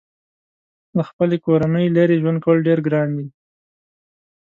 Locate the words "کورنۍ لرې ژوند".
1.45-2.39